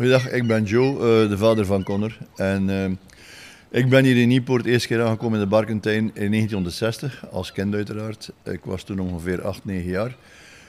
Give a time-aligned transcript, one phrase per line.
[0.00, 2.16] Goedendag, ik ben Joe, uh, de vader van Connor.
[2.36, 2.84] En uh,
[3.70, 7.74] ik ben hier in Nieuwpoort eerst keer aangekomen in de Barkentijn in 1960, als kind
[7.74, 8.30] uiteraard.
[8.44, 10.16] Ik was toen ongeveer 8, 9 jaar.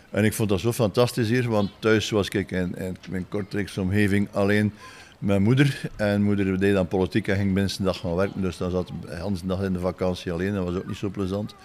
[0.09, 3.81] En ik vond dat zo fantastisch hier, want thuis was ik in, in mijn Kortrijkse
[3.81, 4.73] omgeving alleen
[5.20, 5.82] mijn moeder.
[5.95, 8.41] En moeder deed dan politiek en ging de dag gaan werken.
[8.41, 10.54] Dus dan zat de hele dag in de vakantie alleen.
[10.54, 11.55] Dat was ook niet zo plezant.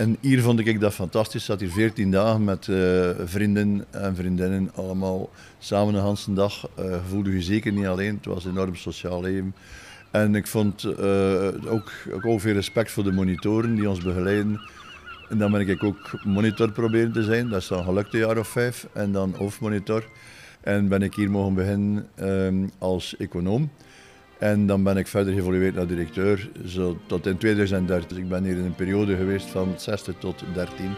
[0.00, 1.40] En hier vond ik dat fantastisch.
[1.40, 6.68] Ik zat hier 14 dagen met uh, vrienden en vriendinnen allemaal samen een hele dag.
[6.78, 8.14] Uh, voelde je zeker niet alleen.
[8.14, 9.54] Het was een enorm sociaal leven.
[10.10, 11.92] En ik vond uh, ook,
[12.22, 14.60] ook veel respect voor de monitoren die ons begeleiden.
[15.28, 17.48] En dan ben ik ook monitor proberen te zijn.
[17.48, 18.86] Dat is dan gelukt een jaar of vijf.
[18.92, 20.04] En dan hoofdmonitor.
[20.60, 23.70] En ben ik hier mogen beginnen um, als econoom.
[24.40, 28.08] En dan ben ik verder geëvolueerd naar directeur, zo tot in 2013.
[28.08, 30.94] Dus ik ben hier in een periode geweest van 60 tot 13,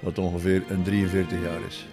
[0.00, 1.86] wat ongeveer een 43 jaar is.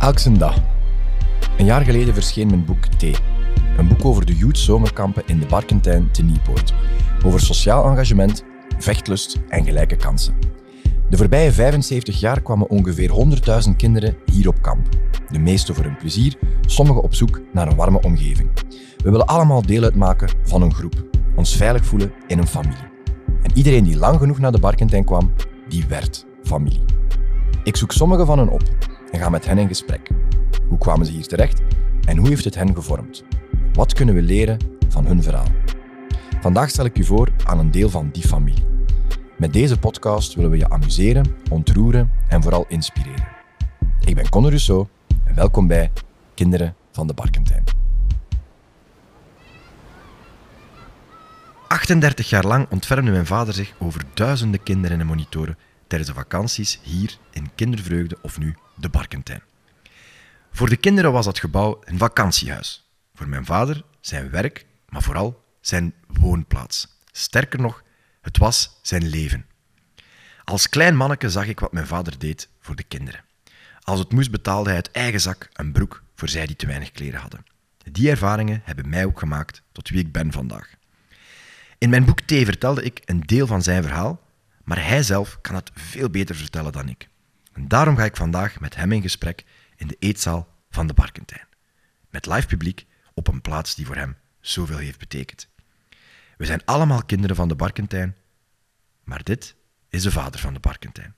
[0.00, 0.56] Elke dag.
[1.58, 3.02] Een jaar geleden verscheen mijn boek T.
[3.76, 6.74] Een boek over de youth zomerkampen in de Barkentijn te Nieuwpoort.
[7.24, 8.44] Over sociaal engagement,
[8.78, 10.49] vechtlust en gelijke kansen.
[11.10, 13.10] De voorbije 75 jaar kwamen ongeveer
[13.68, 14.88] 100.000 kinderen hier op kamp.
[15.30, 18.50] De meeste voor hun plezier, sommigen op zoek naar een warme omgeving.
[18.96, 21.04] We willen allemaal deel uitmaken van een groep,
[21.36, 22.88] ons veilig voelen in een familie.
[23.42, 25.32] En iedereen die lang genoeg naar de Barkentijn kwam,
[25.68, 26.84] die werd familie.
[27.64, 28.62] Ik zoek sommigen van hen op
[29.12, 30.10] en ga met hen in gesprek.
[30.68, 31.60] Hoe kwamen ze hier terecht
[32.04, 33.24] en hoe heeft het hen gevormd?
[33.72, 35.52] Wat kunnen we leren van hun verhaal?
[36.40, 38.68] Vandaag stel ik u voor aan een deel van die familie.
[39.40, 43.28] Met deze podcast willen we je amuseren, ontroeren en vooral inspireren.
[44.00, 44.86] Ik ben Conor Rousseau
[45.24, 45.92] en welkom bij
[46.34, 47.64] Kinderen van de Barkentijn.
[51.68, 56.80] 38 jaar lang ontfermde mijn vader zich over duizenden kinderen en monitoren tijdens de vakanties
[56.82, 59.42] hier in Kindervreugde of nu de Barkentijn.
[60.50, 62.90] Voor de kinderen was dat gebouw een vakantiehuis.
[63.14, 66.98] Voor mijn vader zijn werk, maar vooral zijn woonplaats.
[67.12, 67.82] Sterker nog,
[68.20, 69.46] het was zijn leven.
[70.44, 73.24] Als klein manneke zag ik wat mijn vader deed voor de kinderen.
[73.80, 76.90] Als het moest betaalde hij uit eigen zak een broek voor zij die te weinig
[76.90, 77.44] kleren hadden.
[77.92, 80.70] Die ervaringen hebben mij ook gemaakt tot wie ik ben vandaag.
[81.78, 84.20] In mijn boek T vertelde ik een deel van zijn verhaal,
[84.64, 87.08] maar hij zelf kan het veel beter vertellen dan ik.
[87.52, 89.44] En daarom ga ik vandaag met hem in gesprek
[89.76, 91.46] in de eetzaal van de Barkentijn.
[92.10, 95.48] Met live publiek op een plaats die voor hem zoveel heeft betekend.
[96.40, 98.16] We zijn allemaal kinderen van de Barkentijn,
[99.04, 99.54] maar dit
[99.88, 101.14] is de vader van de Barkentijn.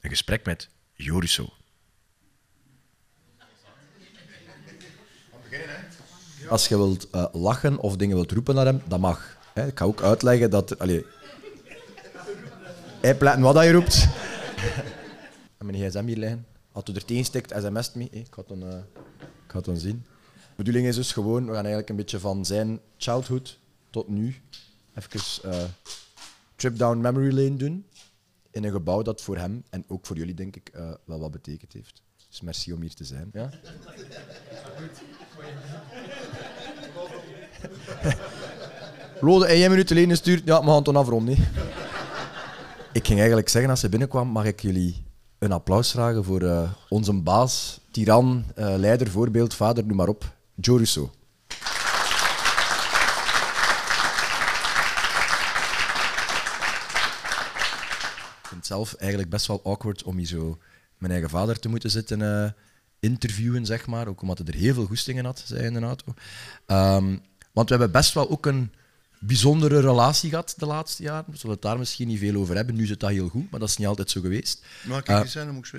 [0.00, 1.52] Een gesprek met Joriso.
[6.48, 9.38] Als je wilt uh, lachen of dingen wilt roepen naar hem, dat mag.
[9.52, 9.66] Hè.
[9.66, 10.78] Ik ga ook uitleggen dat...
[10.78, 11.06] Allee,
[13.00, 14.08] hij pleiten wat hij roept.
[15.58, 16.46] en mijn gsm hier liggen.
[16.72, 18.08] Als u er tegen stikt, sms't me.
[18.10, 18.74] Ik het dan, uh,
[19.46, 20.04] het dan zien.
[20.32, 23.58] De bedoeling is dus gewoon, we gaan eigenlijk een beetje van zijn childhood
[23.96, 24.34] tot nu
[24.94, 25.64] even uh,
[26.56, 27.86] trip down memory lane doen
[28.50, 31.30] in een gebouw dat voor hem en ook voor jullie denk ik uh, wel wat
[31.30, 32.02] betekend heeft.
[32.28, 33.30] Dus merci om hier te zijn.
[33.32, 33.50] Ja?
[39.20, 41.36] Lode, en jij minuten geleden stuurt, ja, we gaan het afronden.
[42.92, 45.04] Ik ging eigenlijk zeggen, als ze binnenkwam, mag ik jullie
[45.38, 50.76] een applaus vragen voor uh, onze baas, tiran, leider, voorbeeld, vader, noem maar op, Joe
[50.76, 51.10] Rousseau.
[58.66, 60.58] Zelf eigenlijk best wel awkward om hier zo
[60.98, 62.50] mijn eigen vader te moeten zitten uh,
[63.00, 64.08] interviewen, zeg maar.
[64.08, 66.14] Ook omdat hij er heel veel goestingen had, zei in de auto.
[66.66, 67.22] Um,
[67.52, 68.72] want we hebben best wel ook een
[69.18, 71.30] bijzondere relatie gehad de laatste jaren.
[71.30, 72.74] We zullen het daar misschien niet veel over hebben.
[72.74, 74.64] Nu zit dat heel goed, maar dat is niet altijd zo geweest.
[74.84, 75.78] Mag ik uh, zijn, dan moet ik zo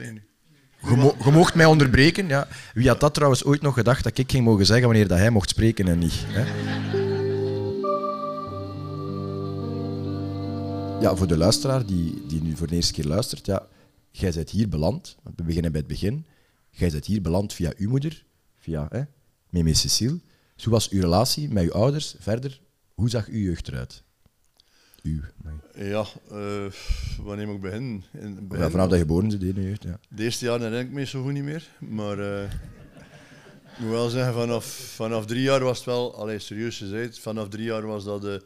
[0.95, 2.27] mo je mocht mij onderbreken.
[2.27, 2.47] Ja.
[2.73, 5.29] Wie had dat trouwens ooit nog gedacht dat ik ging mogen zeggen wanneer dat hij
[5.29, 6.23] mocht spreken en niet?
[6.27, 7.06] Hè?
[11.01, 13.67] Ja, voor de luisteraar die, die nu voor de eerste keer luistert, ja,
[14.11, 15.17] jij bent hier beland.
[15.35, 16.25] We beginnen bij het begin.
[16.69, 18.25] Jij bent hier beland via uw moeder,
[18.57, 19.01] via hè,
[19.49, 20.19] Meme Cecile.
[20.55, 22.15] Dus hoe was uw relatie met uw ouders?
[22.19, 22.61] Verder,
[22.93, 24.03] hoe zag uw jeugd eruit?
[25.03, 25.21] Uw.
[25.75, 26.65] Ja, uh,
[27.21, 28.03] wanneer moet ik beginnen?
[28.11, 29.83] In, beginnen ja, vanaf dat je geboren bent, de jeugd.
[29.83, 29.99] Ja.
[30.09, 31.69] De eerste jaar herinner ik me zo goed niet meer.
[31.79, 34.65] Maar uh, ik moet wel zeggen, vanaf,
[34.95, 38.43] vanaf drie jaar was het wel, alleen serieus gezegd, vanaf drie jaar was dat de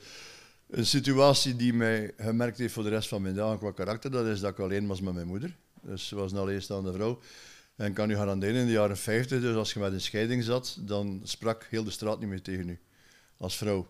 [0.71, 4.25] een situatie die mij gemerkt heeft voor de rest van mijn dagen qua karakter, dat
[4.25, 5.55] is dat ik alleen was met mijn moeder.
[5.81, 7.19] Dus ze was een alleenstaande vrouw.
[7.75, 10.43] En ik kan u garanderen, in de jaren 50, dus als je met een scheiding
[10.43, 12.79] zat, dan sprak heel de straat niet meer tegen u
[13.37, 13.87] als vrouw.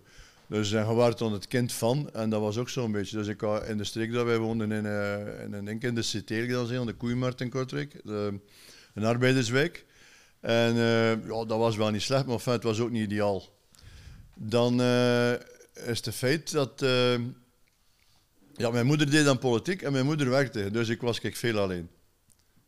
[0.48, 3.18] Dus uh, je werd dan het kind van, en dat was ook zo'n beetje.
[3.18, 6.86] Dus ik in de streek dat wij woonden, in, uh, in, in, in de zijn,
[6.86, 7.94] de Koeimarkt in Kortrijk,
[8.94, 9.86] een arbeiderswijk.
[10.40, 13.44] En uh, ja, dat was wel niet slecht, maar het was ook niet ideaal.
[14.36, 14.80] Dan
[15.74, 16.74] het feit dat...
[18.56, 21.60] ja, mijn moeder deed dan politiek en mijn moeder werkte, dus ik was kijk, veel
[21.60, 21.90] alleen.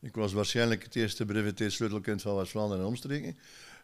[0.01, 3.37] Ik was waarschijnlijk het eerste breveteer-sleutelkind van West-Vlaanderen en omstreken.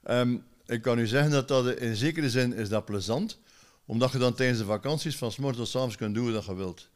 [0.09, 3.39] Um, ik kan u zeggen dat dat in zekere zin is dat plezant,
[3.85, 6.89] omdat je dan tijdens de vakanties van s'morgens tot s'avonds kunt doen wat je wilt.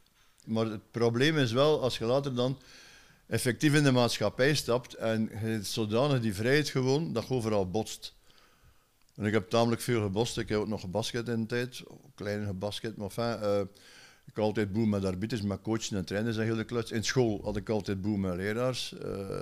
[0.46, 2.62] Maar het probleem is wel, als je later dan
[3.28, 8.14] effectief in de maatschappij stapt en je zodanig die vrijheid gewoon, dat je overal botst.
[9.16, 10.38] En ik heb tamelijk veel gebost.
[10.38, 11.84] Ik heb ook nog gebasket in de tijd,
[12.16, 13.60] kleine gebasket, maar enfin, uh,
[14.26, 16.92] ik had altijd boel met arbiters, met coaches en trainers en heel de kluts.
[16.92, 18.94] In school had ik altijd boel met leraars.
[19.06, 19.40] Uh,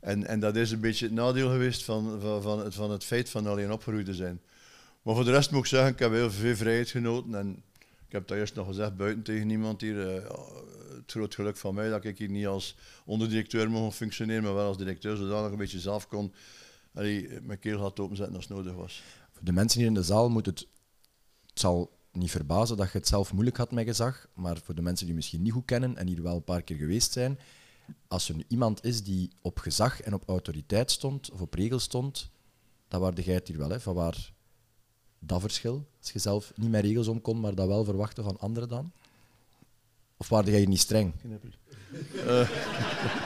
[0.00, 3.04] en, en dat is een beetje het nadeel geweest van, van, van, het, van het
[3.04, 4.40] feit van alleen opgegroeid te zijn.
[5.02, 7.34] Maar voor de rest moet ik zeggen, ik heb heel veel vrijheid genoten.
[7.34, 7.62] En
[8.06, 10.16] ik heb dat eerst nog gezegd buiten tegen niemand hier.
[10.16, 10.30] Uh,
[10.96, 14.66] het groot geluk van mij dat ik hier niet als onderdirecteur mocht functioneren, maar wel
[14.66, 16.32] als directeur, zodat ik een beetje zelf kon
[16.96, 19.02] allee, mijn keel gaat openzetten als het nodig was.
[19.32, 20.66] Voor de mensen hier in de zaal moet het,
[21.46, 24.82] het zal niet verbazen dat je het zelf moeilijk had met gezag, maar voor de
[24.82, 27.38] mensen die misschien niet goed kennen en hier wel een paar keer geweest zijn,
[28.08, 32.30] als er iemand is die op gezag en op autoriteit stond, of op regels stond,
[32.88, 33.70] dan waarde jij het hier wel.
[33.70, 33.80] Hè?
[33.80, 34.32] Van waar
[35.18, 35.86] dat verschil?
[36.00, 38.92] Als je zelf niet met regels om kon, maar dat wel verwachten van anderen dan?
[40.16, 41.12] Of waarde jij hier niet streng?
[42.14, 42.50] Uh.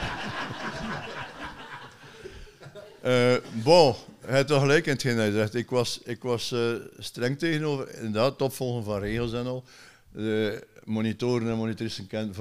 [3.05, 3.95] uh, bon,
[4.25, 5.55] hij toch gelijk in hetgeen hij zegt.
[5.55, 9.63] Ik was, ik was uh, streng tegenover, inderdaad, het opvolgen van regels en al.
[10.11, 12.35] De monitoren en monitoristen kennen,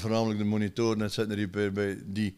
[0.00, 2.34] voornamelijk de monitoren, et cetera, bij, die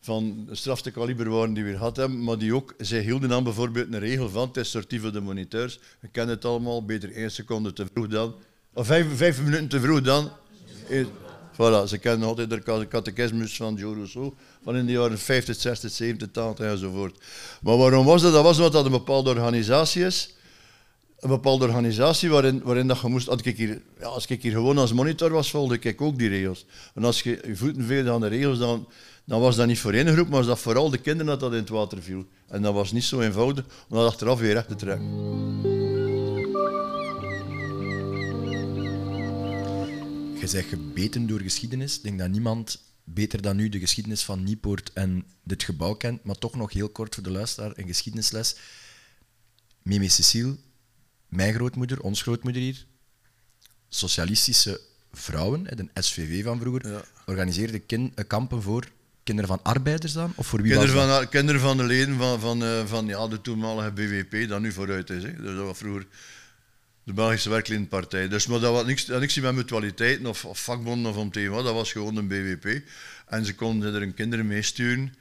[0.00, 3.44] van het strafste kaliber waren die we gehad hebben, maar die ook, zij hielden dan
[3.44, 7.72] bijvoorbeeld een regel van, het is de moniteurs, we kennen het allemaal, beter één seconde
[7.72, 8.34] te vroeg dan,
[8.72, 10.30] of vijf, vijf minuten te vroeg dan.
[11.58, 14.32] Voilà, ze kennen altijd de catechismus van Joe Rousseau
[14.62, 17.18] van in de jaren 50, 60, 70, 80 enzovoort.
[17.62, 18.32] Maar waarom was dat?
[18.32, 20.34] Dat was omdat dat een bepaalde organisatie is.
[21.18, 23.28] Een bepaalde organisatie waarin, waarin dat je moest...
[23.28, 26.28] Als ik, hier, ja, als ik hier gewoon als monitor was, volgde ik ook die
[26.28, 26.66] regels.
[26.94, 28.88] En als je je voeten veegde aan de regels, dan,
[29.24, 31.52] dan was dat niet voor één groep, maar was dat vooral de kinderen dat dat
[31.52, 32.24] in het water viel.
[32.48, 35.77] En dat was niet zo eenvoudig om dat achteraf weer recht te trekken.
[40.48, 41.96] Je zegt gebeten door geschiedenis.
[41.96, 46.24] Ik denk dat niemand beter dan u de geschiedenis van Niepoort en dit gebouw kent,
[46.24, 48.56] maar toch nog heel kort voor de luisteraar een geschiedenisles.
[49.82, 50.56] Mimi Cecile,
[51.28, 52.86] mijn grootmoeder, ons grootmoeder hier,
[53.88, 54.80] socialistische
[55.12, 57.04] vrouwen, de SVV van vroeger, ja.
[57.26, 58.88] organiseerde eh, kampen voor
[59.22, 60.32] kinderen van arbeiders dan?
[60.36, 63.28] Of voor wie kinderen, was van, kinderen van de leden van, van, uh, van ja,
[63.28, 65.22] de toenmalige BWP, dat nu vooruit is.
[65.22, 65.32] Hè.
[65.32, 66.06] Dus dat was vroeger
[67.08, 68.28] de Belgische Werkledenpartij.
[68.28, 71.48] Dus, maar dat had niks, dat niks met mutualiteiten of, of vakbonden of om te
[71.48, 72.82] wat, dat was gewoon een BWP.
[73.26, 75.14] En ze konden er hun kinderen meesturen.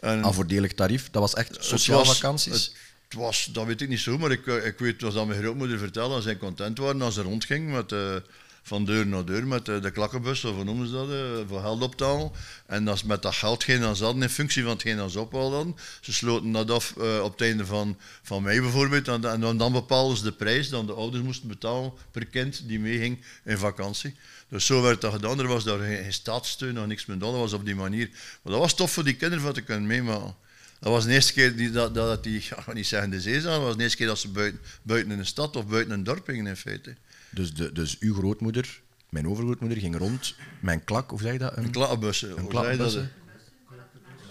[0.00, 2.52] En, Aan voordelig tarief, dat was echt sociale vakanties?
[2.52, 2.74] Het,
[3.08, 5.78] het, was, dat weet ik niet zo, maar ik, ik weet wat dat mijn grootmoeder
[5.78, 7.92] vertelde, dat zij content waren als ze rondging met...
[7.92, 8.16] Uh,
[8.62, 11.60] van deur naar deur met de, de klakkenbus, of hoe noemen ze dat, uh, voor
[11.60, 12.30] geld optalen.
[12.66, 15.76] En als met dat geld geen dan hadden, in functie van hetgeen dat ze ophaalden,
[16.00, 19.08] ze sloten dat af uh, op het einde van, van mei bijvoorbeeld.
[19.08, 22.80] En, en dan, bepaalden ze de prijs dan de ouders moesten betalen per kind die
[22.80, 24.14] meeging in vakantie.
[24.48, 25.38] Dus zo werd dat gedaan.
[25.38, 27.18] Er was daar geen, geen staatssteun of niks meer.
[27.18, 28.08] Dat was op die manier.
[28.42, 30.34] Maar dat was tof voor die kinderen van te kunnen meemaken.
[30.82, 33.40] Dat was de eerste keer die, dat, dat die, ik ga niet zeggen de zee
[33.40, 36.26] dat was de eerste keer dat ze buiten, buiten een stad of buiten een dorp
[36.26, 36.94] gingen in feite.
[37.32, 41.56] Dus, de, dus uw grootmoeder, mijn overgrootmoeder, ging rond met een klak, zeg je dat?
[41.56, 42.22] Een, een klakkenbus.
[42.22, 42.94] Een klakkenbus.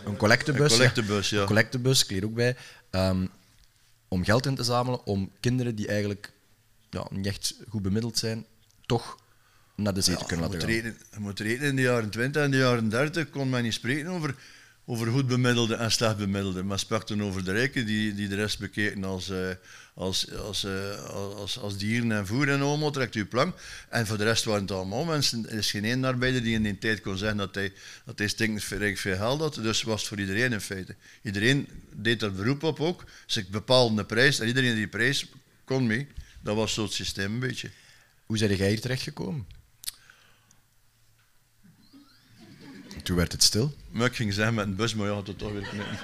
[0.05, 0.71] Een collectebus.
[0.71, 1.41] Een collectebus, ja.
[1.41, 2.57] Een collectebus, ik leer ook bij.
[2.91, 3.29] Um,
[4.07, 6.31] om geld in te zamelen om kinderen die eigenlijk
[6.89, 8.45] ja, niet echt goed bemiddeld zijn,
[8.85, 9.17] toch
[9.75, 10.71] naar de zee te kunnen laten gaan.
[11.11, 14.07] je moet rekenen, in de jaren 20 en de jaren 30 kon men niet spreken
[14.07, 14.35] over
[14.85, 16.63] over goed bemiddelde en slecht bemiddelde.
[16.63, 19.49] Maar sprak over de rijken die, die de rest bekeken als, uh,
[19.93, 23.15] als, als, uh, als, als, dieren en voer en allemaal, trekt.
[23.89, 25.49] En voor de rest waren het allemaal mensen.
[25.49, 27.73] Er is geen één arbeider die in die tijd kon zeggen dat hij,
[28.05, 29.55] dat hij stinkend veel, veel geld had.
[29.55, 30.95] Dus was het voor iedereen in feite.
[31.23, 33.03] Iedereen deed er beroep op ook.
[33.25, 35.25] Ze bepaalden de prijs en iedereen die prijs
[35.63, 36.07] kon mee.
[36.41, 37.69] Dat was zo het systeem een beetje.
[38.25, 39.60] Hoe zijn jij hier terechtgekomen?
[43.11, 43.75] Toen werd het stil.
[43.89, 45.97] Maar ik ging zeggen met een bus, maar ja, had het toch weer knippen.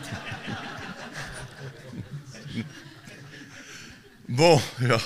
[4.26, 5.00] bon, ja.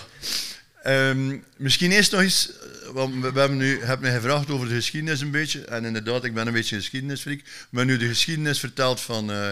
[1.09, 4.75] Um, misschien eerst nog eens, eh, want we hebben nu, heb mij gevraagd over de
[4.75, 5.65] geschiedenis een beetje.
[5.65, 7.41] En inderdaad, ik ben een beetje geschiedenisfreak.
[7.69, 9.51] Maar nu de geschiedenis verteld van, uh,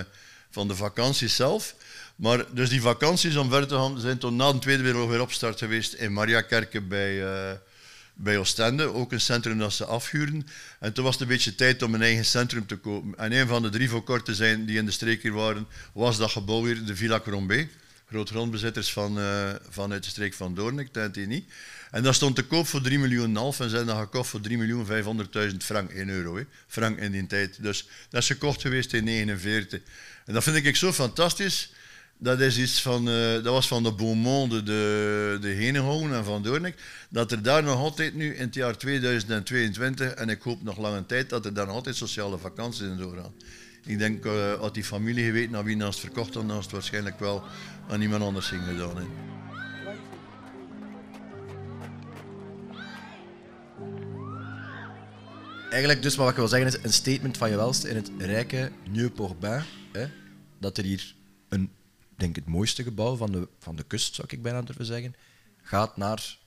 [0.49, 1.75] van de vakanties zelf.
[2.15, 5.25] Maar dus die vakanties om verder te gaan zijn tot na de Tweede Wereldoorlog weer
[5.25, 7.51] opstart geweest in Mariakerke bij, uh,
[8.21, 8.93] bij Oostende.
[8.93, 10.47] Ook een centrum dat ze afhuurden.
[10.79, 13.17] En toen was het een beetje tijd om een eigen centrum te kopen.
[13.17, 15.67] En een van de drie voor kort te zijn die in de streek hier waren,
[15.93, 17.67] was dat gebouw hier, de Villa Crombé.
[18.09, 21.51] Groot grondbezitters van, uh, vanuit de streek van Doornik, TNT niet.
[21.91, 24.57] En dat stond te koop voor 3 miljoen en en zijn dan gekocht voor 3
[24.57, 24.85] miljoen
[25.51, 26.37] 500.000 frank, 1 euro.
[26.37, 26.43] Hè.
[26.67, 27.57] Frank in die tijd.
[27.61, 29.81] Dus dat is gekocht geweest in 1949.
[30.25, 31.71] En dat vind ik zo fantastisch.
[32.21, 36.43] Dat, is iets van, uh, dat was van de Beaumont, de, de Henegouwen en van
[36.43, 36.81] Doornik.
[37.09, 41.05] Dat er daar nog altijd nu in het jaar 2022, en ik hoop nog lange
[41.05, 43.33] tijd, dat er daar nog altijd sociale vakanties in doorgaan.
[43.85, 47.43] Ik denk, uh, had die familie geweten naar wie naast verkocht, dan naast waarschijnlijk wel
[47.89, 49.07] aan iemand anders ging gedaan.
[55.69, 58.71] Eigenlijk dus wat ik wil zeggen is een statement van je welste in het rijke
[58.89, 59.61] Nieuw-Porbin.
[60.59, 61.15] Dat er hier
[61.49, 61.69] een,
[62.19, 65.15] denk het mooiste gebouw van de, van de kust, zou ik bijna durven zeggen,
[65.61, 66.37] gaat naar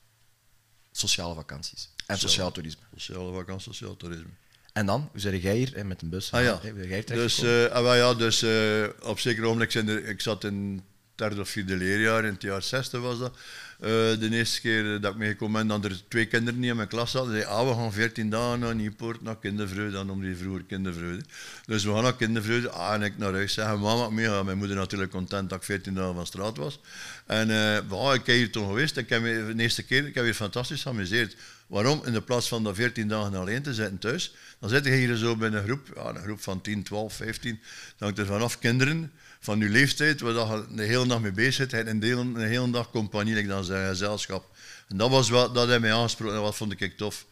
[0.93, 2.83] sociale vakanties en sociaal toerisme.
[2.97, 4.31] Sociale vakanties, sociaal toerisme.
[4.73, 6.33] En dan, hoe zeg jij hier met een bus?
[6.33, 6.61] Ah ja,
[7.05, 10.83] dus, uh, ah, ja, dus uh, op zeker ogenblik zijn er, ik zat in
[11.15, 13.37] derde of vierde leerjaar, in het jaar 60 was dat.
[13.83, 16.89] Uh, de eerste keer dat ik meegekomen ben, dat er twee kinderen niet in mijn
[16.89, 17.31] klas zaten.
[17.31, 21.25] Zeiden, ah, we gaan 14 dagen naar Nieuwpoort, naar kindervreugde, dan om die vroeger kindervreugde.
[21.67, 24.43] Dus we gaan naar kindervreugde, ah, en ik naar huis zeggen, mama.
[24.43, 26.81] Mijn moeder natuurlijk content dat ik 14 dagen van straat was.
[27.27, 30.35] En uh, ik ben hier toen geweest, ik heb de eerste keer, ik heb weer
[30.35, 31.37] fantastisch geamuseerd.
[31.67, 32.03] Waarom?
[32.05, 35.17] In de plaats van dat 14 dagen alleen te zitten thuis, dan zit je hier
[35.17, 37.61] zo bij een groep, ja, een groep van 10, 12, 15,
[37.97, 41.69] dan hangt er vanaf kinderen van je leeftijd, waar je de hele dag mee bezig
[41.69, 44.45] bent, en de hele, de hele dag compagnie, ik dan zeggen, gezelschap.
[44.89, 47.27] En dat was wat dat hij mij aangesproken en wat vond ik tof.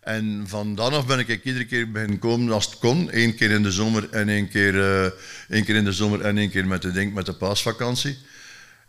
[0.00, 3.08] En van dan ben ik iedere keer beginnen komen als het kon.
[3.10, 5.04] Eén keer in de zomer en één keer, uh,
[5.48, 8.18] één keer in de zomer en één keer met de, denk, met de paasvakantie.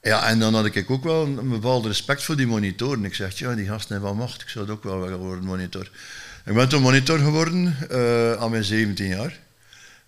[0.01, 3.05] Ja, en dan had ik ook wel een, bepaald respect voor die monitoren.
[3.05, 4.41] Ik zeg, ja, die gasten hebben wel macht.
[4.41, 5.89] Ik zou het ook wel willen worden, monitor.
[6.45, 9.39] Ik ben toen monitor geworden uh, aan mijn 17 jaar.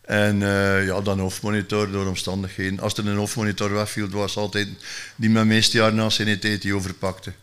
[0.08, 2.80] En uh, ja, dan hoofdmonitor door omstandigheden.
[2.80, 4.68] Als er een hoofdmonitor wegviel, was altijd
[5.16, 7.34] die mijn meeste jaar na CNT die overpakte.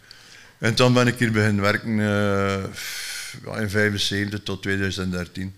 [0.58, 5.54] En dan ben ik hier beginnen werken uh, in 75 tot 2013.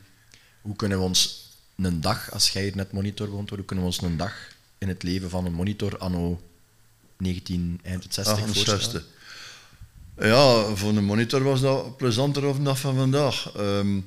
[0.60, 3.90] Hoe kunnen we ons een dag, als jij hier net monitor woont, hoe kunnen we
[3.90, 4.34] ons een dag
[4.78, 6.40] in het leven van een monitor anno
[7.16, 9.04] 1960 voorstellen?
[10.18, 13.52] Ja, voor een monitor was dat plezanter of dat van vandaag.
[13.58, 14.04] Um,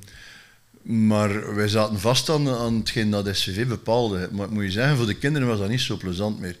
[0.82, 4.28] maar wij zaten vast aan, hetgeen dat SVV bepaalde.
[4.32, 6.56] Maar moet je zeggen, voor de kinderen was dat niet zo plezant meer.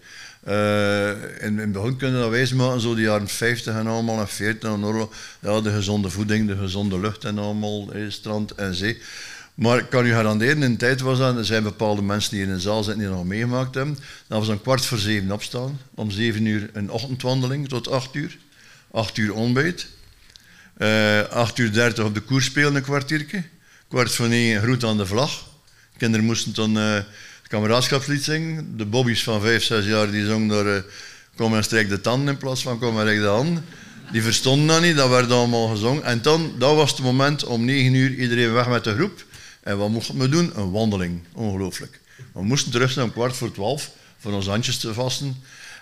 [0.48, 4.28] Uh, in, in het begin kunnen dat wijsmaken, zo de jaren 50 en allemaal en
[4.28, 5.12] 40 en oorlog.
[5.40, 8.98] De gezonde voeding, de gezonde lucht en allemaal, eh, strand en zee.
[9.54, 12.42] Maar ik kan u garanderen, in de tijd was dat, er zijn bepaalde mensen die
[12.42, 13.98] in de zaal zitten die nog meegemaakt hebben.
[14.26, 18.38] Dan was een kwart voor zeven opstaan, om zeven uur een ochtendwandeling tot acht uur.
[18.90, 19.86] Acht uur ontbijt.
[20.78, 23.42] Uh, acht uur dertig op de koers spelen een kwartiertje
[23.90, 25.46] kwart van negen groet aan de vlag.
[25.96, 28.76] Kinderen moesten dan uh, het kameraadschapslied zingen.
[28.76, 30.76] De bobby's van vijf, zes jaar die zongen door uh,
[31.36, 33.60] Kom en strek de tanden in plaats van Kom en rek de hand.
[34.12, 36.04] Die verstonden dat niet, dat werd allemaal gezongen.
[36.04, 39.24] En dan, dat was het moment om negen uur iedereen weg met de groep.
[39.62, 40.52] En wat mochten we doen?
[40.54, 41.20] Een wandeling.
[41.32, 42.00] Ongelooflijk.
[42.32, 45.36] We moesten terug naar een kwart voor twaalf voor onze handjes te vasten.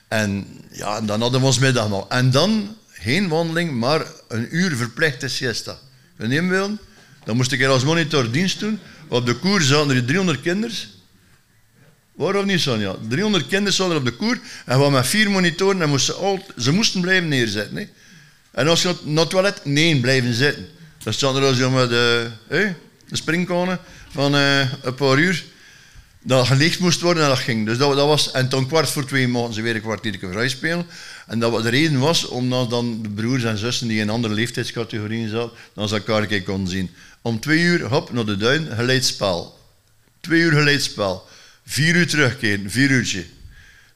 [0.08, 2.08] En ja, dan hadden we ons middag nog.
[2.08, 5.78] En dan geen wandeling, maar een uur verplichte siesta.
[6.16, 6.78] Kun je willen?
[7.28, 8.78] Dan moest ik er als monitor dienst doen.
[9.08, 10.76] Op de koer zaten er 300 kinderen.
[12.14, 12.94] Waarom niet, Sonja?
[13.08, 14.40] 300 kinderen zaten op de koer.
[14.66, 17.76] En we met vier monitoren en moesten ze moesten blijven neerzetten.
[17.76, 17.86] Hè.
[18.50, 20.68] En als je naar het toilet, nee, blijven zitten.
[21.02, 22.74] Dan stonden er zo met de, hè,
[23.08, 23.78] de springkonen
[24.10, 25.44] van uh, een paar uur.
[26.22, 27.66] Dat gelicht moest worden en dat ging.
[27.66, 30.48] Dus dat, dat was, en toen kwart voor twee mochten ze weer een kwartiertje vrij
[30.48, 30.86] spelen.
[31.26, 35.28] En dat de reden was omdat dan de broers en zussen die in andere leeftijdscategorieën
[35.28, 36.90] zaten, dan ze elkaar konden zien.
[37.22, 39.58] Om twee uur, hop, naar de duin, geleidspel.
[40.20, 41.26] Twee uur geleidspel.
[41.64, 43.24] Vier uur terugkeren, vier uurtje.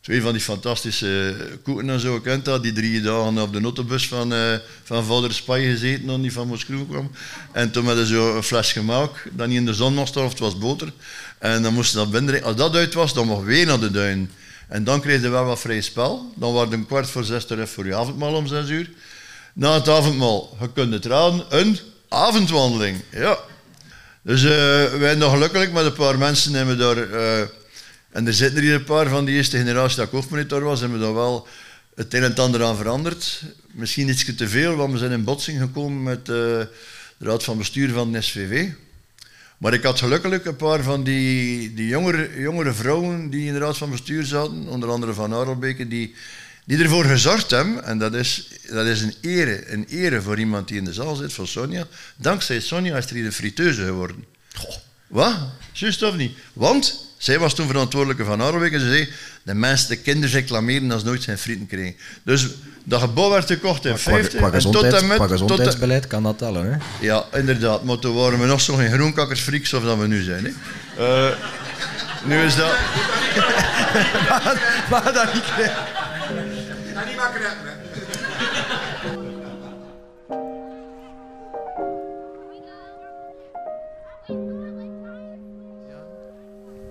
[0.00, 2.62] Twee van die fantastische koeken en zo, kent dat?
[2.62, 6.46] Die drie dagen op de notenbus van, uh, van vader Spanje gezeten, nog niet van
[6.46, 7.10] Moskou kwam.
[7.52, 10.38] En toen hadden ze een fles gemaakt, dat niet in de zon mocht of het
[10.38, 10.92] was boter.
[11.38, 12.42] En dan moesten dat binnen.
[12.42, 14.30] Als dat uit was, dan mocht weer naar de duin.
[14.68, 16.32] En dan kreeg je wel wat vrij spel.
[16.36, 18.90] Dan waren een kwart voor zes terug voor je avondmaal om zes uur.
[19.52, 21.78] Na het avondmaal, je kunt het raden, een
[22.12, 22.97] avondwandeling.
[23.11, 23.38] Ja.
[24.23, 24.50] Dus uh,
[25.00, 27.09] wij nog gelukkig met een paar mensen hebben daar...
[27.09, 27.40] Uh,
[28.11, 31.04] en er zitten hier een paar van die eerste generatie dat hoofdmonitor was, hebben we
[31.04, 31.47] daar wel
[31.95, 33.42] het een en ander aan veranderd.
[33.71, 36.69] Misschien iets te veel, want we zijn in botsing gekomen met uh, de
[37.19, 38.69] raad van bestuur van de SVV.
[39.59, 43.59] Maar ik had gelukkig een paar van die, die jongere, jongere vrouwen die in de
[43.59, 46.14] raad van bestuur zaten, onder andere van Arelbeke, die,
[46.64, 47.85] die ervoor gezorgd hebben.
[47.85, 51.14] En dat is, dat is een, ere, een ere voor iemand die in de zaal
[51.14, 51.85] zit, voor Sonja.
[52.16, 54.25] Dankzij Sonja is er hier een friteuse geworden.
[54.54, 54.75] Goh.
[55.07, 55.35] Wat?
[55.73, 56.33] Juist of niet?
[56.52, 59.09] Want zij was toen verantwoordelijke van Arwijk en ze zei,
[59.42, 61.95] de mensen, de kinderen reclameren als ze nooit zijn frieten kregen.
[62.23, 62.47] Dus
[62.85, 65.16] dat gebouw werd gekocht in Qua, 50 qua, en tot gezondheids- en met...
[65.16, 66.73] qua tot en- gezondheidsbeleid kan dat tellen.
[66.73, 66.76] Hè?
[67.07, 67.85] ja, inderdaad.
[67.85, 70.45] Maar toen waren we nog zo geen groenkakkersfreaks of dat we nu zijn.
[70.45, 70.50] Hè.
[71.28, 71.37] Eh,
[72.25, 72.71] nu is dat...
[74.90, 75.45] Maar dat niet.
[77.30, 77.72] Retten, hè.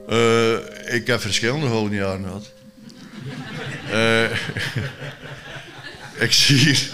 [0.07, 2.51] Eh, ik heb verschillende gouden jaren gehad.
[3.89, 4.23] Eh,
[6.25, 6.89] ik zie hier...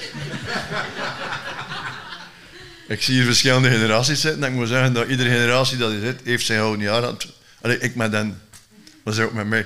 [2.87, 4.43] Ik zie verschillende generaties zitten.
[4.43, 7.27] En ik moet zeggen dat iedere generatie dat hier zit, heeft zijn gouden gehad.
[7.61, 8.41] Allee, ik met hen.
[9.03, 9.65] Maar zij ook met mij.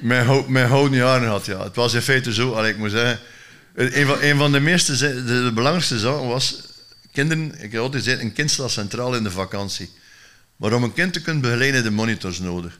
[0.00, 1.62] Mijn, hou- mijn jaren gehad, ja.
[1.62, 2.52] Het was in feite zo.
[2.52, 3.18] Allee, ik moet zeggen...
[3.74, 4.96] Een van, van de meeste...
[5.24, 6.60] de belangrijkste zaken was...
[7.12, 7.62] Kinderen...
[7.62, 9.90] Ik heb altijd gezegd, een kind staat centraal in de vakantie.
[10.56, 12.78] Maar om een kind te kunnen begeleiden, de monitors nodig.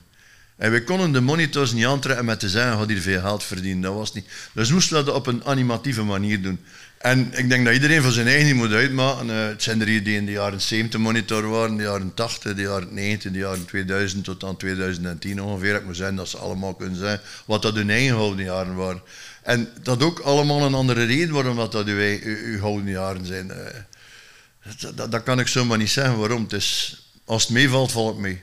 [0.57, 3.81] En we konden de monitors niet aantrekken met te zeggen, gaat hier veel geld verdienen.
[3.81, 4.27] Dat was niet.
[4.53, 6.59] Dus moesten we dat op een animatieve manier doen.
[6.97, 9.29] En ik denk dat iedereen voor zijn eigen moet uitmaken.
[9.29, 12.55] Eh, het zijn er hier die in de jaren 70 monitor waren, de jaren 80,
[12.55, 15.75] de jaren 90, de jaren 2000 tot aan 2010 ongeveer.
[15.75, 19.01] Ik moet zeggen dat ze allemaal kunnen zijn wat dat hun eigen gouden jaren waren.
[19.43, 23.51] En dat ook allemaal een andere reden waarom dat, dat uw, uw, gouden jaren zijn.
[23.51, 26.43] Eh, dat kan ik zomaar niet zeggen waarom.
[26.43, 28.41] Het is, als het meevalt, valt het mee.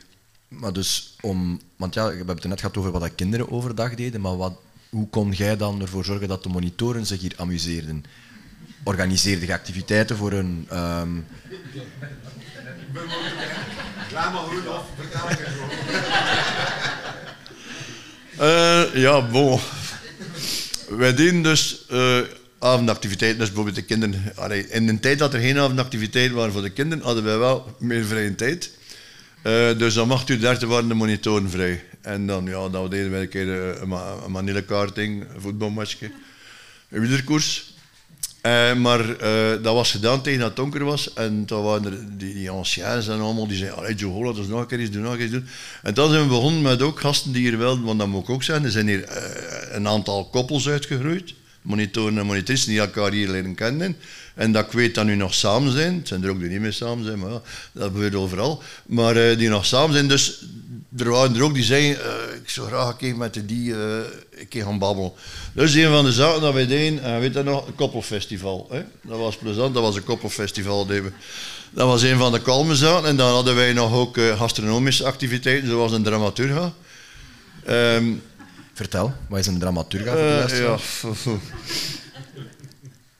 [0.61, 3.95] Maar dus om, want ja, we hebben het net gehad over wat dat kinderen overdag
[3.95, 4.55] deden, maar wat,
[4.91, 8.05] hoe kon jij dan ervoor zorgen dat de monitoren zich hier amuseerden?
[8.85, 10.67] Organiseerde je activiteiten voor hun.
[14.13, 15.39] Laat maar goed af, vertel het
[18.95, 19.61] ja, bon.
[20.89, 22.19] Wij deden dus eh,
[22.59, 23.39] avondactiviteiten.
[23.39, 24.33] Dus bijvoorbeeld de kinderen...
[24.35, 27.77] allee, in de tijd dat er geen avondactiviteiten waren voor de kinderen, hadden wij wel
[27.79, 28.71] meer vrije tijd.
[29.45, 31.85] Eh, dus om 8 uur 30 waren de monitoren vrij.
[32.01, 33.91] En dan, ja, dan deden wij een keer eh, een,
[34.25, 36.11] een manillekaarting, een voetbalmatchje,
[36.89, 37.73] een wielerkoers.
[38.41, 39.07] Eh, maar
[39.63, 41.13] dat was gedaan tegen dat het donker was.
[41.13, 44.47] En toen waren er die, die anciens en allemaal die zeiden: Allee, Joe, dat is
[44.47, 45.47] nog een keer iets doen, nog een doen.
[45.83, 48.31] En toen zijn we begonnen met ook gasten die hier wel, want dat moet ik
[48.31, 48.65] ook zijn.
[48.65, 49.05] Er zijn hier
[49.71, 51.35] een aantal koppels uitgegroeid.
[51.63, 53.97] Monitoren en monitoristen die elkaar hier leren kennen.
[54.35, 55.95] En dat ik weet dat nu nog samen zijn.
[55.95, 57.43] Het zijn er ook die niet meer samen zijn, maar ja,
[57.73, 58.63] dat gebeurt overal.
[58.87, 60.09] Maar eh, die nog samen zijn.
[60.09, 60.45] Dus
[60.97, 63.75] er waren er ook die zeiden, eh, ik zou graag een keer met de die
[63.75, 63.79] eh,
[64.39, 65.13] een keer gaan babbelen.
[65.53, 68.69] Dus een van de zaken dat wij deden, en weet dat nog, een koppelfestival.
[68.71, 68.83] Hè?
[69.03, 70.87] Dat was plezant, dat was een koppelfestival.
[70.87, 71.13] we.
[71.71, 73.09] Dat was een van de kalme zaken.
[73.09, 76.73] En dan hadden wij nog ook gastronomische activiteiten, zoals een dramaturga.
[77.65, 78.13] Ehm,
[78.75, 81.39] vertel, wat is een dramaturga voor de ja.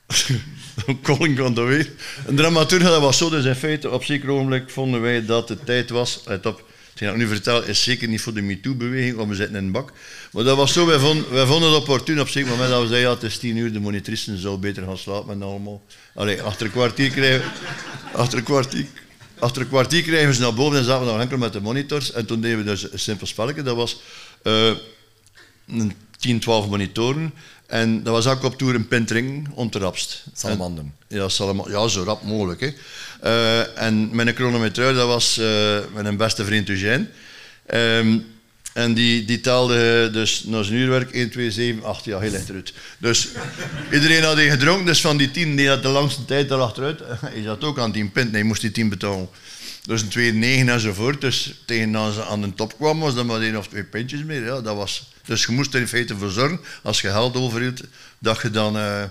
[1.03, 1.91] Colin weer.
[2.25, 5.65] Een dramaturg, dat was zo, dus in feite, op zeker ogenblik vonden wij dat het
[5.65, 6.21] tijd was.
[6.25, 9.55] Let op, hetgeen ik nu vertel is zeker niet voor de MeToo-beweging, want we zitten
[9.55, 9.91] in een bak.
[10.31, 13.15] Maar dat was zo, wij vonden, het opportun op zeker moment dat we zeiden, ja,
[13.15, 15.81] het is tien uur, de monitristen zou beter gaan slapen en allemaal.
[16.13, 17.51] Allee, achter een kwartier krijgen,
[18.13, 18.85] achter een kwartier,
[19.39, 21.61] achter een kwartier krijgen we ze naar boven en zaten we nog enkel met de
[21.61, 22.11] monitors.
[22.11, 24.01] En toen deden we dus een simpel spelletje, dat was...
[24.43, 24.71] eh,
[25.67, 27.33] een 10, 12 monitoren.
[27.67, 30.23] En dat was ook op toer een pintring om te rapst.
[30.33, 30.93] Salamanden.
[31.07, 32.59] En- Ja, salama- ja, zo rap mogelijk.
[32.61, 32.69] Hè.
[33.21, 37.07] Eh, en mijn chronometreur, dat was eh, mijn beste vriend Eugène.
[37.65, 38.17] Ehm,
[38.73, 42.73] en die, die telde dus na zijn uurwerk 1, 2, 7, 8, ja, heel achteruit.
[42.97, 43.27] Dus
[43.91, 46.99] iedereen had die gedronken, dus van die 10 die had de langste tijd al achteruit.
[47.25, 49.29] Hij zat ook aan 10 pint, nee, moest die 10 betalen.
[49.85, 51.21] Dus een 2, 9 enzovoort.
[51.21, 54.23] Dus tegen als ze aan de top kwam, was dat maar één of twee pintjes
[54.23, 54.45] meer.
[54.45, 57.81] Ja, dat was, dus je moest er in feite voor zorgen, als je geld overhield,
[58.19, 58.77] dat je dan...
[58.77, 59.03] eh,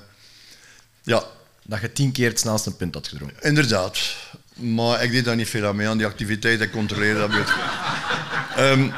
[1.03, 1.23] ja,
[1.63, 3.37] Dat je tien keer het snelste punt had gedronken.
[3.43, 3.99] Inderdaad.
[4.55, 6.61] Maar ik deed daar niet veel aan mee, aan die activiteit.
[6.61, 7.55] Ik controleerde dat beetje.
[8.57, 8.91] Ehm,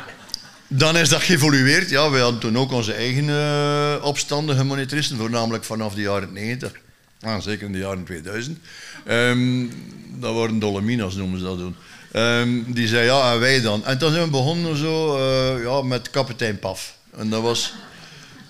[0.69, 1.91] dan is dat geëvolueerd.
[1.91, 6.73] Ja, wij hadden toen ook onze eigen eh, opstanden gemonitoristen, voornamelijk vanaf de jaren 90.
[7.21, 8.59] Ah, zeker in de jaren 2000.
[9.05, 9.67] Ehm,
[10.15, 11.77] dat waren Dolominas, noemen ze dat toen.
[12.13, 13.85] Ehm, die zei ja, en wij dan.
[13.85, 16.96] En toen zijn we begonnen zo, eh, ja, met kapitein Paf.
[17.17, 17.75] En dat was...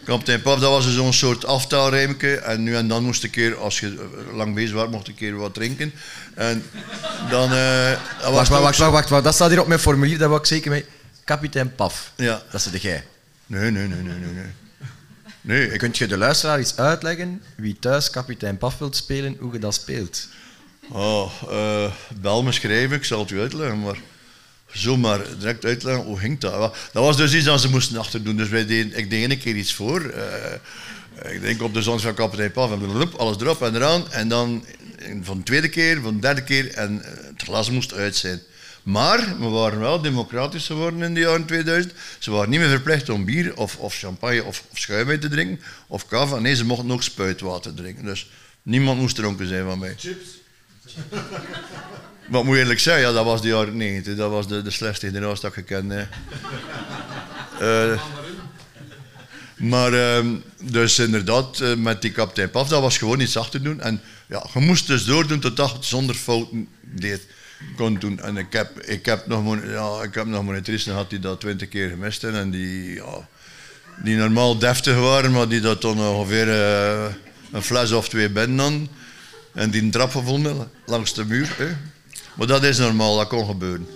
[0.04, 2.36] Kapitein Paf, dat was dus zo'n soort aftaalrijmke.
[2.36, 5.14] En nu en dan moest een keer, als je eh, lang bezig was, mocht een
[5.14, 5.92] keer wat drinken.
[6.34, 6.64] En
[7.30, 7.52] dan...
[7.52, 7.90] eh,
[8.22, 9.24] was Wacht, wacht, wacht, wacht, wacht.
[9.24, 10.84] Dat staat hier op mijn formulier, dat wil ik zeker mee.
[11.24, 12.12] Kapitein Paf.
[12.16, 12.42] Ja.
[12.50, 13.04] Dat is de jij.
[13.46, 14.32] Nee, nee, nee, nee, nee.
[14.32, 14.52] nee.
[15.40, 19.52] Nee, ik, Kunt je de luisteraar eens uitleggen wie thuis kapitein Paf wilt spelen, hoe
[19.52, 20.28] je dat speelt?
[20.88, 23.96] Oh, eh, bel me schrijven, ik zal het u uitleggen, maar
[24.76, 26.76] zomaar direct uitleggen, hoe ging dat?
[26.92, 29.56] Dat was dus iets dat ze moesten achterdoen, dus wij deden, ik deed een keer
[29.56, 30.00] iets voor.
[30.00, 34.12] eh, ik denk op de zon van kapitein Paf, en alles erop en eraan.
[34.12, 34.64] En dan
[35.22, 38.40] van de tweede keer, van de derde keer, en eh, het glas moest uit zijn.
[38.82, 41.94] Maar we waren wel democratisch geworden in de jaren 2000.
[42.18, 45.28] Ze waren niet meer verplicht om bier of, of champagne of, of schuim uit te
[45.28, 46.38] drinken, of kava.
[46.38, 48.04] Nee, ze mochten ook spuitwater drinken.
[48.04, 48.30] Dus
[48.62, 49.94] niemand moest dronken zijn van mij.
[49.98, 50.28] Chips.
[52.28, 54.16] Wat moet je eerlijk zeggen, ja, dat was de jaren 90.
[54.16, 55.92] Dat was de, de slechtste generatie dat ik gekend.
[57.60, 58.00] Eh,
[59.56, 60.26] maar ehm,
[60.62, 63.80] dus inderdaad, eh, met die kapitein Paf, dat was gewoon iets achter doen.
[63.80, 67.26] En ja, je moest dus doordoen totdat je het zonder fouten deed,
[67.76, 68.20] kon doen.
[68.20, 71.68] En ik heb, ik heb nog, mon- ja, ik heb nog gehad die dat twintig
[71.68, 72.24] keer gemist.
[72.24, 73.28] En die, ja,
[74.02, 77.04] die normaal deftig waren, maar die dat dan ongeveer eh,
[77.52, 78.88] een fles of twee binnen hadden.
[79.54, 81.76] En die een trap gevonden langs de muur.
[82.36, 83.86] Maar dat is normaal, dat kon gebeuren.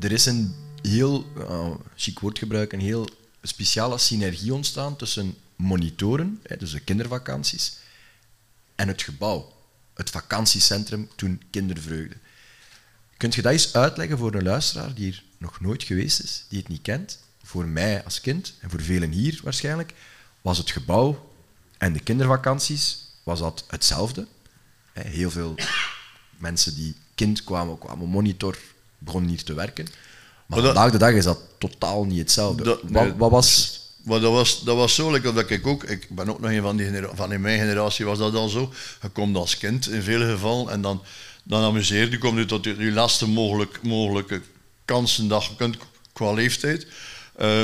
[0.00, 3.08] Er is een heel, uh, chic woordgebruik, een heel
[3.42, 7.76] speciale synergie ontstaan tussen monitoren, dus de kindervakanties,
[8.74, 9.52] en het gebouw,
[9.94, 12.16] het vakantiecentrum toen Kindervreugde.
[13.16, 16.58] Kunt je dat eens uitleggen voor een luisteraar die hier nog nooit geweest is, die
[16.58, 17.18] het niet kent?
[17.42, 19.94] Voor mij als kind en voor velen hier waarschijnlijk,
[20.40, 21.32] was het gebouw
[21.78, 24.26] en de kindervakanties was dat hetzelfde.
[24.92, 25.54] Heel veel
[26.36, 28.58] mensen die kind kwamen, kwamen monitor,
[28.98, 29.84] begonnen hier te werken.
[29.84, 29.94] Maar,
[30.46, 32.62] Maar dat- vandaag de dag is dat totaal niet hetzelfde.
[32.62, 33.14] Dat- wat, nee.
[33.14, 33.80] wat was...
[34.02, 36.62] Maar dat was, dat was zo, like, dat ik ook, ik ben ook nog een
[36.62, 38.72] van die van in mijn generatie was dat al zo.
[39.02, 41.02] Je komt als kind in vele gevallen en dan,
[41.42, 44.40] dan amuseer je, kom je tot je, je laatste mogelijk, mogelijke
[44.84, 45.76] kansen dat je kunt
[46.12, 46.86] qua leeftijd.
[47.36, 47.62] Eh,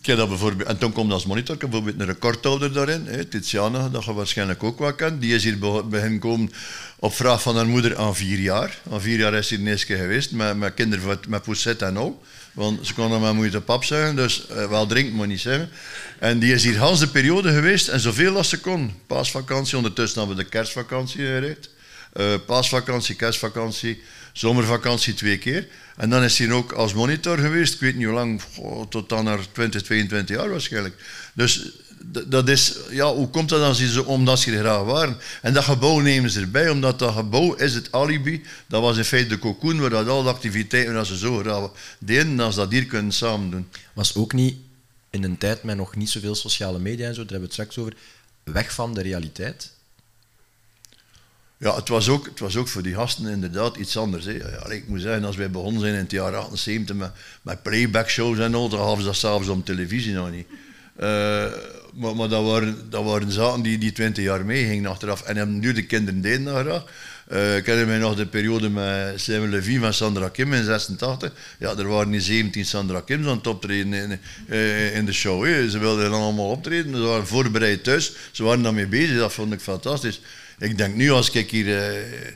[0.00, 3.88] ik heb dat bijvoorbeeld, en toen komt als monitor, bijvoorbeeld een recordhouder daarin, hè, Tiziana,
[3.88, 5.20] dat je waarschijnlijk ook wel kent.
[5.20, 6.50] Die is hier be- beginnen komen
[6.98, 8.78] op vraag van haar moeder aan vier jaar.
[8.90, 12.22] Aan vier jaar is ze hier keer geweest, met, met kinderen met poussette en al.
[12.52, 15.68] Want ze kon dan maar moeite pap zeggen, dus eh, wel drinken moet niet zeggen.
[16.18, 18.92] En die is hier de periode geweest en zoveel als ze kon.
[19.06, 21.70] Paasvakantie, ondertussen hebben we de kerstvakantie gereed.
[22.12, 24.02] Eh, paasvakantie, kerstvakantie,
[24.32, 25.68] zomervakantie twee keer.
[25.96, 28.40] En dan is hij ook als monitor geweest, ik weet niet hoe lang,
[28.88, 30.94] tot dan naar 20, 22 jaar waarschijnlijk.
[31.34, 31.70] Dus
[32.26, 33.74] dat is, ja, hoe komt dat dan?
[33.74, 35.16] Ze Omdat ze er graag waren.
[35.42, 38.42] En dat gebouw nemen ze erbij, omdat dat gebouw is het alibi.
[38.66, 41.70] Dat was in feite de cocoon waar dat al de activiteiten dat ze zo graag
[41.98, 43.68] deden, ze dat hier kunnen samen doen.
[43.92, 44.56] was ook niet
[45.10, 47.70] in een tijd met nog niet zoveel sociale media en zo, daar hebben we het
[47.70, 47.94] straks over,
[48.44, 49.70] weg van de realiteit.
[51.62, 54.24] Ja, het was, ook, het was ook voor die gasten inderdaad iets anders.
[54.24, 54.32] Hè.
[54.32, 57.10] Ja, ik moet zeggen, als wij begonnen zijn in het jaar 78 met,
[57.42, 60.46] met playback shows en al, dan gaven ze dat s'avonds op televisie nog niet.
[60.96, 61.06] Eh,
[61.94, 65.22] maar maar dat, waren, dat waren zaken die, die 20 jaar meegingen achteraf.
[65.22, 66.84] En nu de kinderen deden dat graag.
[67.26, 71.32] Eh, ik herinner mij nog de periode met Simon Levy van Sandra Kim in 86.
[71.58, 75.68] Ja, er waren niet 17 Sandra Kims aan het optreden in, eh, in de show.
[75.68, 76.94] Ze wilden dan allemaal optreden.
[76.94, 78.12] Ze waren voorbereid thuis.
[78.30, 79.18] Ze waren daarmee bezig.
[79.18, 80.20] Dat vond ik fantastisch.
[80.62, 81.78] Ik denk nu, als ik hier...
[81.78, 82.32] eh,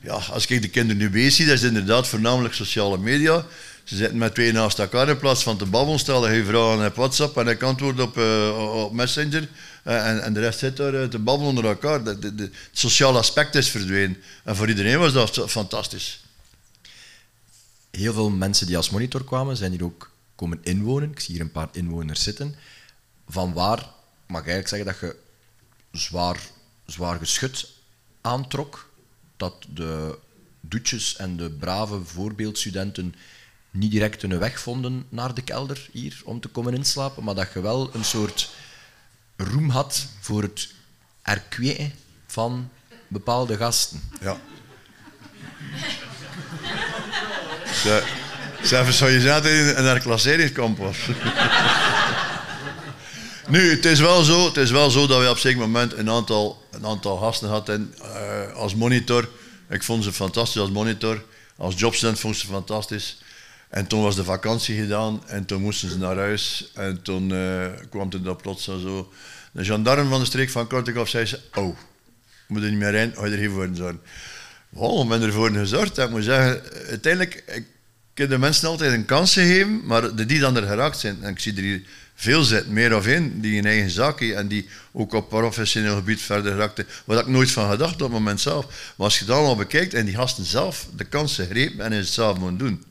[0.00, 3.46] ja, als ik de kinderen nu bezig zie, dat is inderdaad voornamelijk sociale media.
[3.84, 6.94] Ze zitten met twee naast elkaar in plaats van te babbelen, stellen je vragen op
[6.94, 9.48] WhatsApp en ik antwoord op, eh, op Messenger.
[9.82, 12.04] Eh, en, en de rest zit daar te babbelen onder elkaar.
[12.04, 14.16] De, de- het sociale aspect is verdwenen.
[14.44, 16.24] En voor iedereen was dat fantastisch.
[17.90, 21.10] Heel veel mensen die als monitor kwamen, zijn hier ook komen inwonen.
[21.10, 22.54] Ik zie hier een paar inwoners zitten.
[23.28, 23.86] Van waar
[24.26, 25.16] mag ik eigenlijk zeggen dat je
[25.98, 26.36] zwaar,
[26.86, 27.68] zwaar geschut
[28.20, 28.90] aantrok.
[29.36, 30.18] Dat de
[30.60, 33.14] doetjes en de brave voorbeeldstudenten
[33.70, 37.52] niet direct hun weg vonden naar de kelder hier om te komen inslapen, maar dat
[37.52, 38.50] je wel een soort
[39.36, 40.72] roem had voor het
[41.22, 41.92] erkweten
[42.26, 42.70] van
[43.08, 44.00] bepaalde gasten.
[44.20, 44.36] Ja.
[48.62, 50.98] Zou je zaten in een herklasseringskamp was.
[53.48, 55.92] Nu, het is, wel zo, het is wel zo dat we op een zeker moment
[55.92, 59.28] een aantal, een aantal gasten hadden eh, als monitor.
[59.68, 61.24] Ik vond ze fantastisch als monitor.
[61.56, 63.18] Als jobstudent vond ze fantastisch.
[63.68, 66.70] En toen was de vakantie gedaan en toen moesten ze naar huis.
[66.74, 69.12] En toen eh, kwam er dat plots zo...
[69.52, 71.40] De gendarme van de streek van Kortekhof zei ze...
[71.54, 71.76] Oh,
[72.48, 74.00] moet er niet meer in, ga je er geen voor zorgen.
[74.72, 75.98] Oh, ik ben ervoor gezorgd.
[75.98, 77.66] Ik moet zeggen, uiteindelijk, ik
[78.14, 81.30] heb de mensen altijd een kans gegeven, maar de die dan er geraakt zijn, en
[81.30, 81.82] ik zie er hier
[82.18, 86.20] veel zitten, meer of één, die een eigen hebben en die ook op professioneel gebied
[86.20, 88.64] verder geraakten, waar ik nooit van gedacht op het moment zelf.
[88.64, 89.24] Maar als je
[89.56, 92.84] bekijkt en die gasten zelf de kansen grepen en het zelf moeten doen,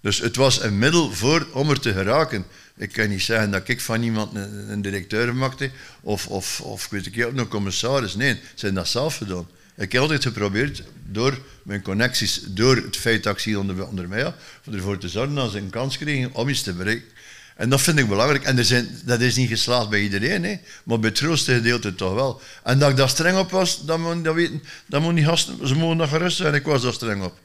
[0.00, 2.44] Dus het was een middel voor, om er te geraken.
[2.76, 7.06] Ik kan niet zeggen dat ik van iemand een, directeur maakte of, of, of weet
[7.06, 8.14] ik een commissaris.
[8.14, 9.46] Nee, ze hebben dat zelf gedaan.
[9.76, 14.08] Ik heb altijd geprobeerd, door mijn connecties, door het feit dat ik zie onder, onder
[14.08, 14.34] mij had,
[14.72, 17.12] ervoor te zorgen dat ze een kans kregen om iets te bereiken.
[17.56, 18.44] En dat vind ik belangrijk.
[18.44, 20.56] En er zijn, dat is niet geslaagd bij iedereen, hè.
[20.84, 22.40] maar bij het grootste gedeelte toch wel.
[22.62, 24.62] En dat ik daar streng op was, dat moet dat weten.
[24.86, 27.38] Dat gasten, ze mogen nog gerust zijn, ik was daar streng op.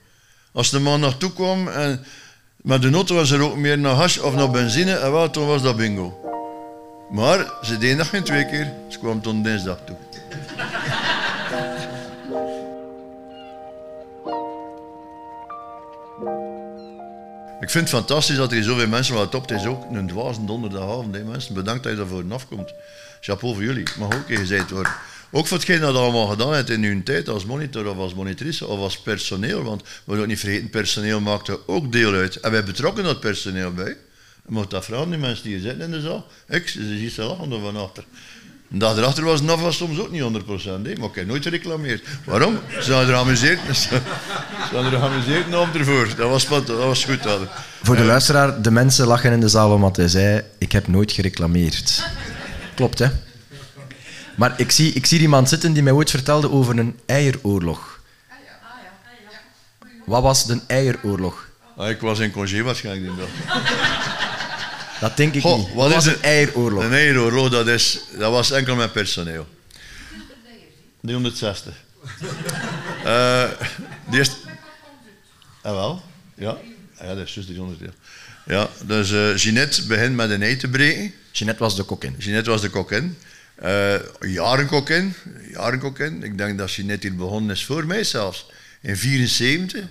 [0.51, 2.05] Als de man naartoe kwam en
[2.61, 5.47] met de auto was er ook meer naar hash of naar benzine, en wel, toen
[5.47, 6.19] was dat bingo.
[7.11, 9.97] Maar ze deden dat geen twee keer, ze kwam tot dinsdag toe.
[17.69, 19.49] Ik vind het fantastisch dat er zoveel mensen wat op.
[19.49, 21.15] Het is ook een dwaze donderdagavond.
[21.15, 21.53] Hè, mensen.
[21.53, 22.73] Bedankt dat je daarvoor afkomt.
[23.21, 23.87] Chapeau voor jullie.
[23.97, 24.91] Mag ook gezegd worden.
[25.31, 28.67] Ook voor hetgeen dat allemaal gedaan hebt in uw tijd als monitor of als monitrice
[28.67, 29.63] of als personeel.
[29.63, 32.35] Want we moeten niet vergeten, personeel maakt er ook deel uit.
[32.35, 33.97] En wij betrokken dat personeel bij.
[34.45, 36.27] Je moet dat vragen, die mensen die hier zitten in de zaal.
[36.47, 38.03] Ik, ze ziet ze lachen er van achter.
[38.71, 40.25] En dat erachter was NAVA soms ook niet 100%,
[40.63, 40.79] hè?
[40.79, 42.07] maar ik heb nooit gereclameerd.
[42.25, 42.59] Waarom?
[42.81, 43.59] Ze hadden er geamuseerd.
[43.77, 43.99] Ze
[44.71, 46.07] hadden er geamuseerd ervoor.
[46.17, 47.23] Dat was, dat was goed.
[47.23, 47.39] Dat.
[47.83, 51.11] Voor de luisteraar, de mensen lachen in de zaal omdat hij zei: Ik heb nooit
[51.11, 52.03] gereclameerd.
[52.75, 53.07] Klopt, hè?
[54.35, 57.99] Maar ik zie, ik zie iemand zitten die mij ooit vertelde over een eieroorlog.
[60.05, 61.47] Wat was de eieroorlog?
[61.77, 63.57] Ah, ik was in congé waarschijnlijk die dag.
[64.99, 65.73] Dat denk ik Goh, niet.
[65.73, 66.83] wat Wat is was een eieroorlog?
[66.83, 69.47] Een eieroorlog, dat, is, dat was enkel met personeel.
[71.01, 71.73] 360.
[73.03, 73.49] Eh
[74.09, 74.31] die is...
[75.61, 76.03] Ah, wel?
[76.35, 76.49] Ja.
[76.49, 77.79] Ah, ja, dat is juist 300.
[77.79, 77.89] Ja,
[78.55, 81.13] ja dus eh Jeanette begint met een ei te breken.
[81.31, 82.15] Jeanette was de kokin.
[82.17, 83.17] Jeanette was de kokin.
[83.55, 85.13] Eh jaren kokin.
[85.51, 86.23] Jaren kokin.
[86.23, 88.45] Ik denk dat Jeanette hier begonnen is voor mij zelfs.
[88.81, 89.83] In 74.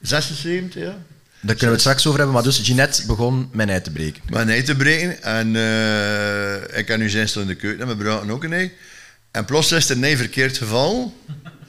[0.00, 0.98] 76, ja.
[1.44, 4.22] Daar kunnen we het straks over hebben, maar dus Jeanette begon mijn ei te breken.
[4.28, 5.22] Mijn ei te breken.
[5.22, 8.72] En eh, ik heb nu zijn in de keuken en we gebruiken ook een ei.
[9.30, 11.12] En plots is er een ei verkeerd gevallen.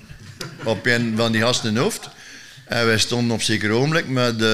[0.63, 2.09] op een van die gasten in hoofd.
[2.65, 4.47] En wij stonden op zeker ogenblik met, eh,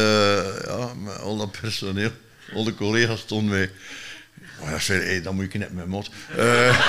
[0.66, 2.12] ja, met al dat personeel.
[2.54, 3.72] Al de collega's stonden wij.
[4.64, 6.10] Maar ik zei, dan moet ik net met mot.
[6.38, 6.46] Eh,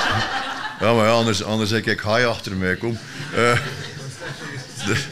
[0.81, 2.99] ja, maar ja, anders, anders zeg ik, ga je achter mij, kom.
[4.87, 5.05] De-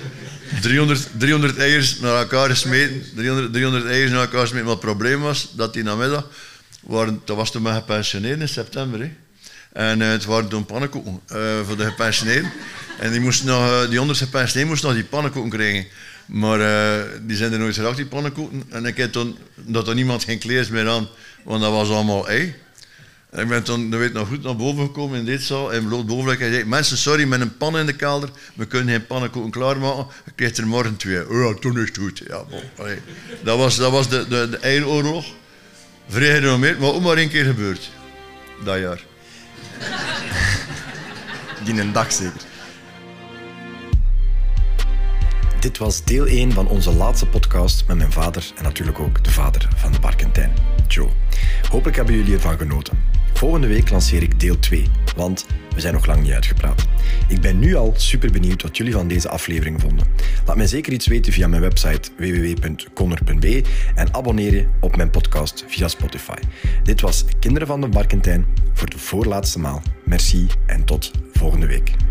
[0.61, 3.03] 300, 300 eiers naar elkaar gesmeten.
[3.15, 4.65] 300, 300 eiers naar elkaar gesmeten.
[4.65, 6.29] Maar het probleem was dat die namiddag,
[6.83, 9.01] waren, dat was toen maar gepensioneerd in september.
[9.01, 9.11] Hè.
[9.73, 12.53] En eh, het waren toen pannenkoeken eh, voor de gepensioneerden.
[12.99, 15.87] En die, moesten nog, eh, die 100 gepensioneerden moesten nog die pannenkoeken krijgen.
[16.27, 16.59] Maar
[17.23, 18.63] die zijn er nooit geraakt, die pannenkoeken.
[18.69, 21.09] En ik heb toen, dat er niemand geen kleers meer aan,
[21.45, 22.55] want dat was allemaal ei.
[23.31, 25.73] En ik ben toen, dat weet nog goed, naar boven gekomen in dit zaal.
[25.73, 28.29] En bloot boven en zei, mensen, sorry, met een pan in de kelder.
[28.55, 30.07] We kunnen geen pannenkoeken klaarmaken.
[30.25, 31.29] Ik krijg er morgen twee.
[31.29, 32.23] Oh ja, toen is het goed.
[32.29, 32.99] Ja, bon, allee.
[33.43, 35.27] Dat was, dat was de, de, de eieroorlog.
[36.09, 37.91] Vrij gerenommeerd, maar ook maar één keer gebeurd.
[38.65, 39.05] Dat jaar.
[41.65, 42.41] In een dag zeker.
[45.61, 49.31] Dit was deel 1 van onze laatste podcast met mijn vader en natuurlijk ook de
[49.31, 50.53] vader van de Barkentijn,
[50.89, 51.09] Joe.
[51.69, 53.10] Hopelijk hebben jullie ervan genoten.
[53.41, 56.87] Volgende week lanceer ik deel 2, want we zijn nog lang niet uitgepraat.
[57.29, 60.07] Ik ben nu al super benieuwd wat jullie van deze aflevering vonden.
[60.47, 63.63] Laat mij zeker iets weten via mijn website www.conner.be
[63.95, 66.39] en abonneer je op mijn podcast via Spotify.
[66.83, 69.83] Dit was Kinderen van de Barkentijn voor de voorlaatste maal.
[70.05, 72.10] Merci en tot volgende week.